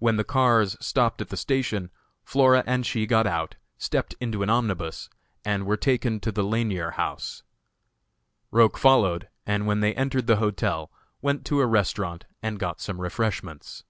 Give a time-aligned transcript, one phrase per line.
[0.00, 1.90] When the cars stopped at the station
[2.24, 5.08] Flora and she got out, stepped into an omnibus,
[5.46, 7.42] and were taken to the Lanier House.
[8.50, 13.00] Roch followed, and when they entered the hotel, went to a restaurant and got some
[13.00, 13.82] refreshments.